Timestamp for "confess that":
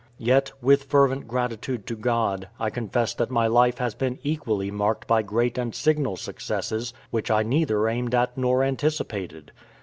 2.71-3.29